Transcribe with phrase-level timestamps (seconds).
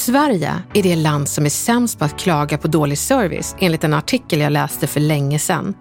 [0.00, 3.94] Sverige är det land som är sämst på att klaga på dålig service enligt en
[3.94, 5.74] artikel jag läste för länge sedan.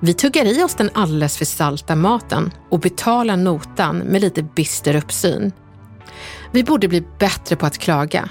[0.00, 4.96] Vi tuggar i oss den alldeles för salta maten och betalar notan med lite bister
[4.96, 5.52] uppsyn.
[6.52, 8.28] Vi borde bli bättre på att klaga.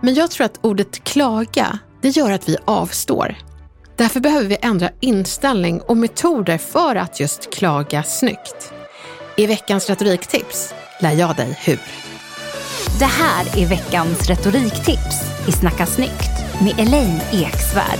[0.00, 3.36] Men jag tror att ordet klaga, det gör att vi avstår.
[3.96, 8.72] Därför behöver vi ändra inställning och metoder för att just klaga snyggt.
[9.36, 12.09] I veckans retoriktips lär jag dig hur.
[12.98, 17.98] Det här är veckans retoriktips i Snacka snyggt med Elaine Eksvärd.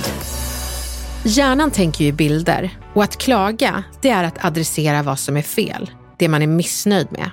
[1.25, 5.41] Hjärnan tänker ju i bilder och att klaga, det är att adressera vad som är
[5.41, 7.31] fel, det man är missnöjd med.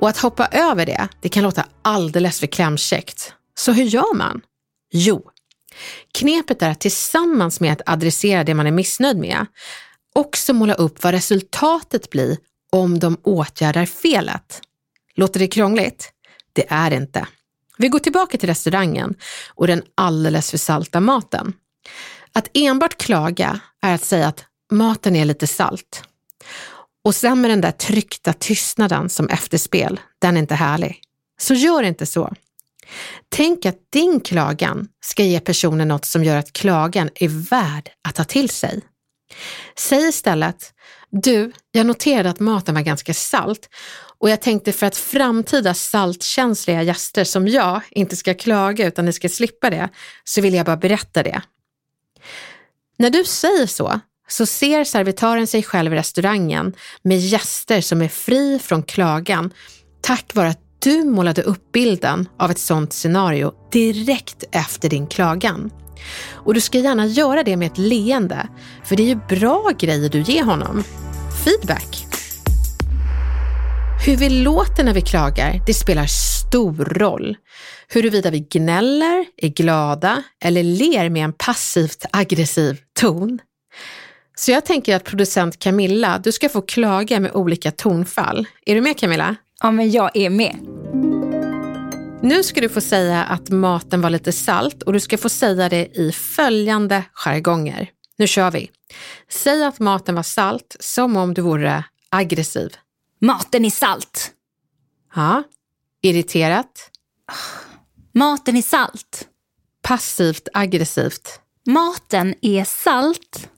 [0.00, 3.32] Och att hoppa över det, det kan låta alldeles för klämkäckt.
[3.58, 4.40] Så hur gör man?
[4.92, 5.30] Jo,
[6.18, 9.46] knepet är att tillsammans med att adressera det man är missnöjd med,
[10.14, 12.36] också måla upp vad resultatet blir
[12.72, 14.60] om de åtgärdar felet.
[15.14, 16.12] Låter det krångligt?
[16.56, 17.26] Det är det inte.
[17.78, 19.14] Vi går tillbaka till restaurangen
[19.54, 21.52] och den alldeles för salta maten.
[22.32, 26.02] Att enbart klaga är att säga att maten är lite salt.
[27.04, 31.00] Och sen med den där tryckta tystnaden som efterspel, den är inte härlig.
[31.38, 32.32] Så gör inte så.
[33.28, 38.14] Tänk att din klagan ska ge personen något som gör att klagan är värd att
[38.14, 38.82] ta till sig.
[39.78, 40.72] Säg istället,
[41.10, 43.68] du, jag noterade att maten var ganska salt
[44.18, 49.12] och jag tänkte för att framtida saltkänsliga gäster som jag inte ska klaga utan ni
[49.12, 49.88] ska slippa det,
[50.24, 51.42] så vill jag bara berätta det.
[52.98, 58.08] När du säger så, så ser servitören sig själv i restaurangen med gäster som är
[58.08, 59.52] fri från klagan
[60.00, 65.70] tack vare att du målade upp bilden av ett sådant scenario direkt efter din klagan.
[66.32, 68.48] Och du ska gärna göra det med ett leende,
[68.84, 70.84] för det är ju bra grejer du ger honom.
[71.44, 72.06] Feedback.
[74.06, 77.36] Hur vi låter när vi klagar, det spelar stor roll.
[77.88, 83.38] Huruvida vi gnäller, är glada eller ler med en passivt aggressiv ton.
[84.38, 88.46] Så jag tänker att producent Camilla, du ska få klaga med olika tonfall.
[88.66, 89.36] Är du med Camilla?
[89.62, 90.56] Ja, men jag är med.
[92.26, 95.68] Nu ska du få säga att maten var lite salt och du ska få säga
[95.68, 97.90] det i följande jargonger.
[98.16, 98.70] Nu kör vi.
[99.28, 102.76] Säg att maten var salt som om du vore aggressiv.
[103.20, 104.30] Maten är salt.
[105.14, 105.42] Ja.
[106.02, 106.90] Irriterat.
[108.14, 109.28] Maten är salt.
[109.82, 111.40] Passivt aggressivt.
[111.66, 113.48] Maten är salt.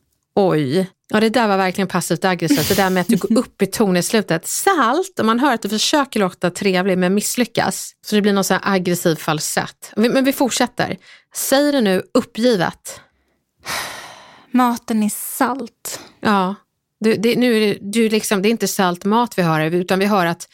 [0.41, 0.91] Oj.
[1.09, 2.69] Ja, det där var verkligen passivt aggressivt.
[2.69, 4.47] Det där med att du går upp i ton i slutet.
[4.47, 7.93] Salt, och man hör att du försöker låta trevlig men misslyckas.
[8.06, 9.93] Så det blir någon sån här aggressiv falsett.
[9.97, 10.97] Men vi fortsätter.
[11.34, 13.00] Säg det nu uppgivet.
[14.50, 16.00] Maten är salt.
[16.21, 16.54] Ja,
[17.00, 19.98] du, det, nu är det, du liksom, det är inte salt mat vi hör, utan
[19.98, 20.48] vi hör att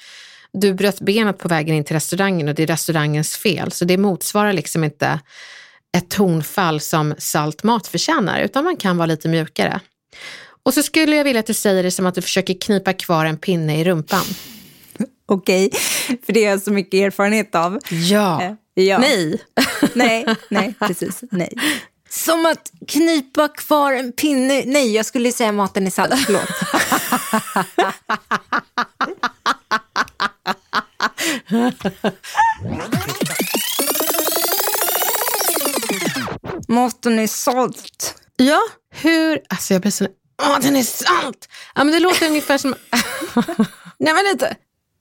[0.53, 3.73] du bröt benet på vägen in till restaurangen och det är restaurangens fel.
[3.73, 5.21] Så det motsvarar liksom inte
[5.94, 9.81] ett tonfall som salt mat förtjänar, utan man kan vara lite mjukare.
[10.62, 13.25] Och så skulle jag vilja att du säger det som att du försöker knipa kvar
[13.25, 14.25] en pinne i rumpan.
[15.27, 15.71] Okej,
[16.26, 17.79] för det har jag så mycket erfarenhet av.
[17.91, 18.43] Ja.
[18.43, 18.99] Eh, ja.
[18.99, 19.43] Nej.
[19.94, 21.20] nej, nej, precis.
[21.31, 21.52] Nej.
[22.08, 24.62] Som att knipa kvar en pinne.
[24.67, 26.14] Nej, jag skulle säga maten är salt.
[26.26, 26.50] Förlåt.
[37.05, 38.15] Maten är salt.
[38.37, 38.61] Ja,
[38.91, 39.41] hur...
[39.49, 40.06] Alltså jag blir så...
[40.43, 41.49] Åh, den är salt!
[41.75, 42.71] Ja, men det låter ungefär som...
[43.99, 44.56] Nej, men lite...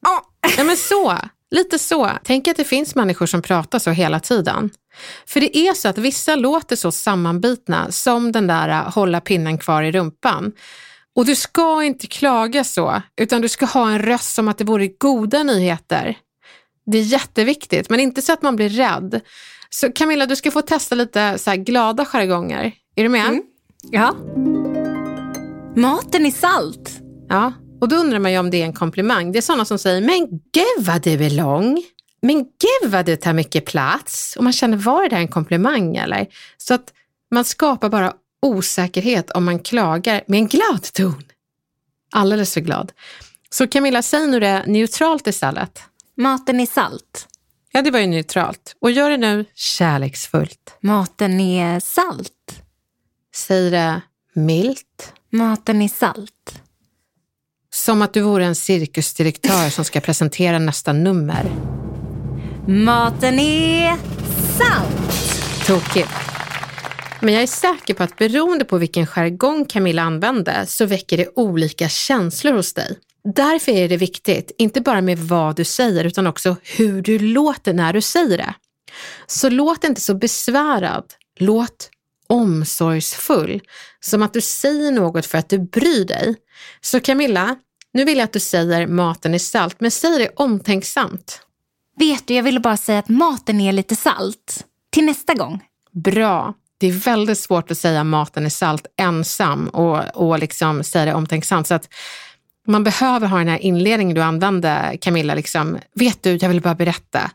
[0.08, 0.20] Åh.
[0.58, 1.18] Nej, men så.
[1.52, 2.12] Lite så.
[2.24, 4.70] Tänk att det finns människor som pratar så hela tiden.
[5.26, 9.84] För det är så att vissa låter så sammanbitna som den där hålla pinnen kvar
[9.84, 10.52] i rumpan.
[11.16, 14.64] Och du ska inte klaga så, utan du ska ha en röst som att det
[14.64, 16.18] vore goda nyheter.
[16.86, 19.22] Det är jätteviktigt, men inte så att man blir rädd.
[19.74, 22.72] Så Camilla, du ska få testa lite så glada jargonger.
[22.96, 23.25] Är du med?
[23.25, 23.44] Mm.
[23.92, 24.16] Ja.
[25.75, 27.00] Maten är salt.
[27.30, 29.31] Ja, och då undrar man ju om det är en komplimang.
[29.31, 31.84] Det är sådana som säger, men gud vad du är lång.
[32.22, 34.36] Men gud vad du tar mycket plats.
[34.38, 36.28] Och man känner, var det där en komplimang eller?
[36.58, 36.94] Så att
[37.31, 41.24] man skapar bara osäkerhet om man klagar med en glad ton.
[42.12, 42.92] Alldeles för glad.
[43.50, 45.80] Så Camilla, säg nu det neutralt istället.
[46.18, 47.28] Maten är salt.
[47.75, 48.75] Ja, det var ju neutralt.
[48.80, 50.78] Och gör det nu kärleksfullt.
[50.81, 52.62] Maten är salt.
[53.36, 54.02] Säg det
[54.34, 55.14] milt.
[55.30, 56.62] Maten är salt.
[57.74, 61.52] Som att du vore en cirkusdirektör som ska presentera nästa nummer.
[62.68, 63.98] Maten är
[64.58, 65.44] salt.
[65.68, 66.10] Tokigt.
[67.22, 71.30] Men jag är säker på att beroende på vilken jargong Camilla använde så väcker det
[71.36, 72.98] olika känslor hos dig.
[73.24, 77.74] Därför är det viktigt, inte bara med vad du säger utan också hur du låter
[77.74, 78.54] när du säger det.
[79.28, 81.04] Så låt inte så besvärad,
[81.40, 81.90] låt
[82.28, 83.62] omsorgsfull,
[84.00, 86.36] som att du säger något för att du bryr dig.
[86.81, 87.56] Så Camilla,
[87.94, 91.42] nu vill jag att du säger maten är salt, men säg det omtänksamt.
[92.00, 94.66] Vet du, jag ville bara säga att maten är lite salt.
[94.92, 95.64] Till nästa gång.
[95.92, 96.54] Bra.
[96.78, 101.14] Det är väldigt svårt att säga maten är salt ensam och, och liksom säga det
[101.14, 101.68] omtänksamt.
[101.68, 101.90] Så att
[102.68, 105.36] man behöver ha den här inledningen du använde Camilla.
[105.36, 107.31] Liksom, Vet du, jag vill bara berätta.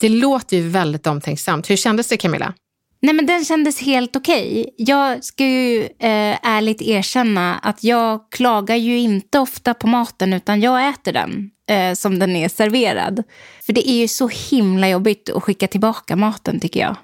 [0.00, 1.70] Det låter ju väldigt omtänksamt.
[1.70, 2.54] Hur kändes det Camilla?
[3.02, 4.60] Nej men den kändes helt okej.
[4.60, 4.72] Okay.
[4.76, 10.60] Jag ska ju eh, ärligt erkänna att jag klagar ju inte ofta på maten utan
[10.60, 13.22] jag äter den eh, som den är serverad.
[13.66, 16.96] För det är ju så himla jobbigt att skicka tillbaka maten tycker jag.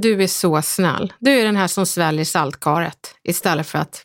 [0.00, 1.12] Du är så snäll.
[1.18, 4.02] Du är den här som sväljer saltkaret istället för att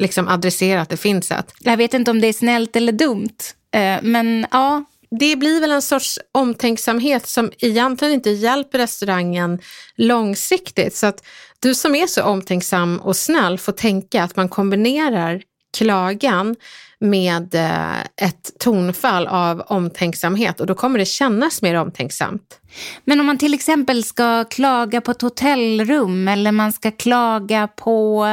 [0.00, 1.52] liksom adressera att det finns ett.
[1.60, 3.36] Jag vet inte om det är snällt eller dumt.
[3.74, 9.60] Eh, men ja, det blir väl en sorts omtänksamhet som egentligen inte hjälper restaurangen
[9.96, 10.96] långsiktigt.
[10.96, 11.24] Så att
[11.58, 15.42] du som är så omtänksam och snäll får tänka att man kombinerar
[15.76, 16.56] klagan
[17.00, 22.60] med eh, ett tonfall av omtänksamhet och då kommer det kännas mer omtänksamt.
[23.04, 28.24] Men om man till exempel ska klaga på ett hotellrum eller man ska klaga på...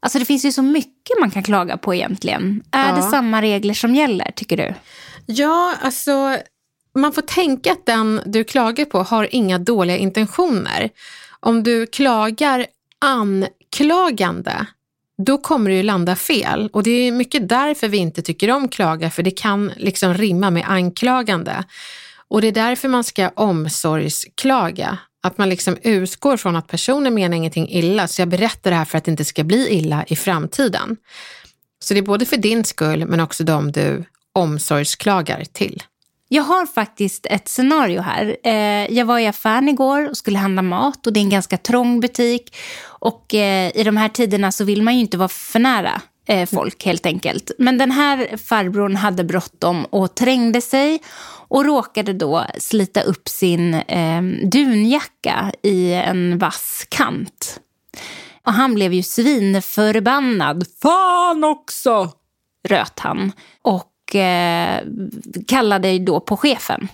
[0.00, 2.62] Alltså det finns ju så mycket man kan klaga på egentligen.
[2.70, 2.96] Är ja.
[2.96, 4.74] det samma regler som gäller tycker du?
[5.26, 6.36] Ja, alltså
[6.94, 10.90] man får tänka att den du klagar på har inga dåliga intentioner.
[11.40, 12.66] Om du klagar
[12.98, 14.66] anklagande,
[15.18, 16.68] då kommer det ju landa fel.
[16.72, 20.50] Och det är mycket därför vi inte tycker om klaga, för det kan liksom rimma
[20.50, 21.64] med anklagande.
[22.28, 24.98] Och det är därför man ska omsorgsklaga.
[25.22, 28.84] Att man liksom utgår från att personen menar ingenting illa, så jag berättar det här
[28.84, 30.96] för att det inte ska bli illa i framtiden.
[31.78, 35.82] Så det är både för din skull, men också de du omsorgsklagar till?
[36.28, 38.36] Jag har faktiskt ett scenario här.
[38.44, 41.56] Eh, jag var i affären igår och skulle handla mat och det är en ganska
[41.56, 42.56] trång butik.
[42.84, 46.48] Och eh, i de här tiderna så vill man ju inte vara för nära eh,
[46.48, 47.50] folk helt enkelt.
[47.58, 51.02] Men den här farbrorn hade bråttom och trängde sig
[51.48, 53.82] och råkade då slita upp sin
[54.42, 57.60] dunjacka i en vass kant.
[58.46, 60.66] Och han blev ju svinförbannad.
[60.82, 62.12] Fan också!
[62.68, 63.32] röt han.
[63.62, 64.80] Och eh,
[65.48, 66.88] kallade då på chefen.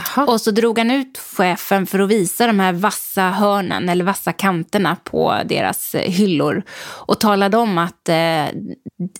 [0.00, 0.32] Aha.
[0.32, 4.32] Och så drog han ut chefen för att visa de här vassa hörnen eller vassa
[4.32, 6.62] kanterna på deras eh, hyllor.
[6.80, 8.46] Och talade om att eh,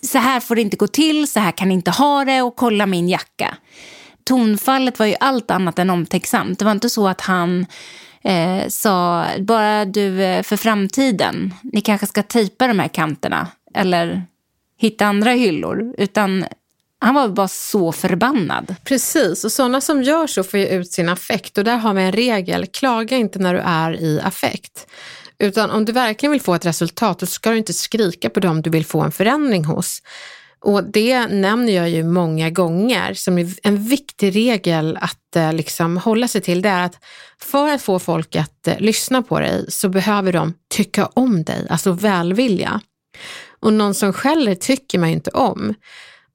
[0.01, 2.55] så här får det inte gå till, så här kan ni inte ha det och
[2.55, 3.57] kolla min jacka.
[4.23, 6.59] Tonfallet var ju allt annat än omtänksamt.
[6.59, 7.65] Det var inte så att han
[8.23, 14.23] eh, sa, bara du eh, för framtiden, ni kanske ska tejpa de här kanterna eller
[14.77, 15.95] hitta andra hyllor.
[15.97, 16.45] Utan
[17.03, 18.75] han var bara så förbannad.
[18.83, 22.03] Precis, och sådana som gör så får ju ut sin affekt och där har vi
[22.03, 24.87] en regel, klaga inte när du är i affekt.
[25.39, 28.61] Utan om du verkligen vill få ett resultat, då ska du inte skrika på dem
[28.61, 30.01] du vill få en förändring hos.
[30.59, 36.27] Och det nämner jag ju många gånger som en viktig regel att eh, liksom hålla
[36.27, 36.61] sig till.
[36.61, 37.03] Det är att
[37.39, 41.67] för att få folk att eh, lyssna på dig så behöver de tycka om dig,
[41.69, 42.81] alltså välvilja.
[43.59, 45.75] Och någon som skäller tycker man ju inte om.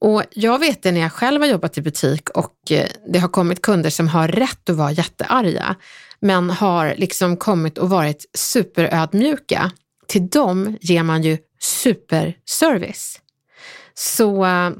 [0.01, 3.29] Och jag vet det när jag själv har jobbat i butik och eh, det har
[3.29, 5.75] kommit kunder som har rätt att vara jättearga,
[6.21, 9.71] men har liksom kommit och varit superödmjuka.
[10.07, 13.21] Till dem ger man ju superservice.
[13.95, 14.71] Så eh,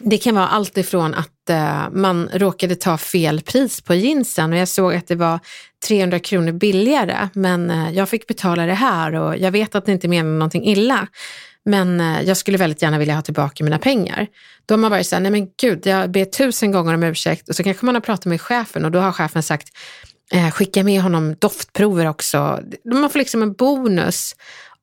[0.00, 4.58] det kan vara allt ifrån att eh, man råkade ta fel pris på jeansen och
[4.58, 5.40] jag såg att det var
[5.88, 9.92] 300 kronor billigare, men eh, jag fick betala det här och jag vet att ni
[9.92, 11.08] inte menar någonting illa
[11.66, 14.26] men eh, jag skulle väldigt gärna vilja ha tillbaka mina pengar.
[14.66, 17.48] Då har man varit så här, nej men gud, jag ber tusen gånger om ursäkt
[17.48, 19.68] och så kanske man har pratat med chefen och då har chefen sagt,
[20.32, 22.60] eh, skicka med honom doftprover också.
[22.84, 24.36] Man får liksom en bonus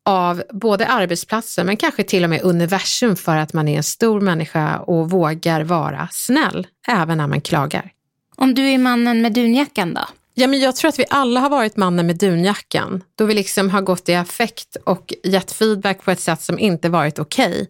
[0.06, 4.22] av både arbetsplatsen men kanske till och med universum för att man är en stor
[4.22, 7.92] människa och vågar vara snäll även när man klagar.
[8.36, 10.08] Om du är mannen med dunjackan då?
[10.34, 13.70] Ja, men jag tror att vi alla har varit mannen med dunjackan, då vi liksom
[13.70, 17.52] har gått i affekt och gett feedback på ett sätt som inte varit okej.
[17.52, 17.68] Okay.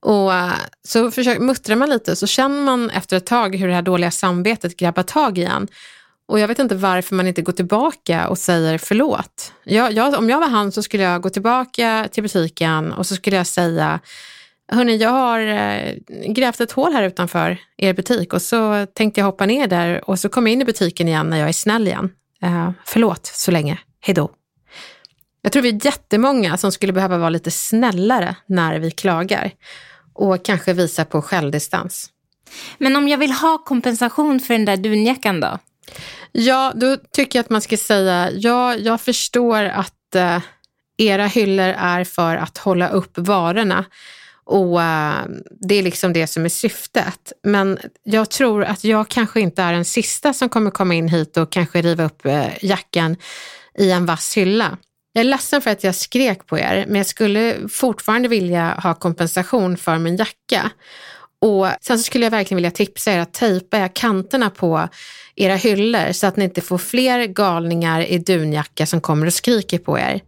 [0.00, 0.52] Och eh,
[0.88, 4.10] så försöker, muttrar man lite så känner man efter ett tag hur det här dåliga
[4.10, 5.68] samvetet grabbar tag igen.
[6.28, 9.52] Och jag vet inte varför man inte går tillbaka och säger förlåt.
[9.64, 13.14] Jag, jag, om jag var han så skulle jag gå tillbaka till butiken och så
[13.14, 14.00] skulle jag säga
[14.72, 15.94] Hörni, jag har eh,
[16.28, 20.18] grävt ett hål här utanför er butik och så tänkte jag hoppa ner där och
[20.18, 22.10] så kommer jag in i butiken igen när jag är snäll igen.
[22.44, 23.78] Uh, förlåt så länge.
[24.00, 24.30] Hej då.
[25.42, 29.50] Jag tror vi är jättemånga som skulle behöva vara lite snällare när vi klagar
[30.14, 32.10] och kanske visa på självdistans.
[32.78, 35.58] Men om jag vill ha kompensation för den där dunjackan då?
[36.32, 40.38] Ja, då tycker jag att man ska säga, ja, jag förstår att uh,
[40.96, 43.84] era hyllor är för att hålla upp varorna.
[44.50, 45.24] Och eh,
[45.60, 47.32] det är liksom det som är syftet.
[47.42, 51.36] Men jag tror att jag kanske inte är den sista som kommer komma in hit
[51.36, 53.16] och kanske riva upp eh, jackan
[53.78, 54.78] i en vass hylla.
[55.12, 58.94] Jag är ledsen för att jag skrek på er, men jag skulle fortfarande vilja ha
[58.94, 60.70] kompensation för min jacka.
[61.40, 64.88] Och sen så skulle jag verkligen vilja tipsa er att tejpa kanterna på
[65.36, 69.78] era hyllor så att ni inte får fler galningar i dunjacka som kommer och skriker
[69.78, 70.20] på er.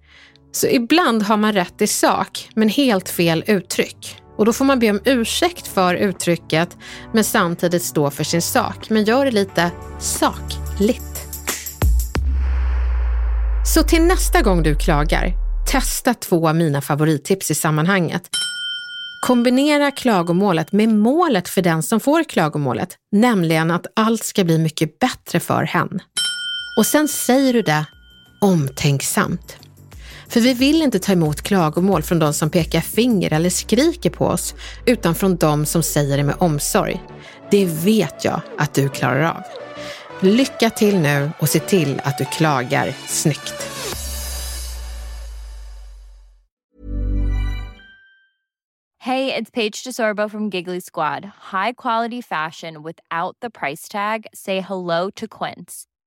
[0.53, 4.17] Så ibland har man rätt i sak, men helt fel uttryck.
[4.37, 6.77] Och då får man be om ursäkt för uttrycket,
[7.13, 8.91] men samtidigt stå för sin sak.
[8.91, 11.03] Men gör det lite sakligt.
[13.75, 15.33] Så till nästa gång du klagar,
[15.73, 18.23] testa två av mina favorittips i sammanhanget.
[19.27, 24.99] Kombinera klagomålet med målet för den som får klagomålet, nämligen att allt ska bli mycket
[24.99, 26.01] bättre för hen.
[26.79, 27.87] Och sen säger du det
[28.41, 29.62] omtänksamt.
[30.33, 34.27] För vi vill inte ta emot klagomål från de som pekar finger eller skriker på
[34.27, 34.55] oss,
[34.87, 37.03] utan från de som säger det med omsorg.
[37.51, 39.43] Det vet jag att du klarar av.
[40.21, 43.55] Lycka till nu och se till att du klagar snyggt.
[49.01, 51.25] Hej, det är Paige DeSorbo från Giggly Squad.
[51.25, 54.27] High quality fashion without the price tag.
[54.33, 55.92] Say hello to Quince.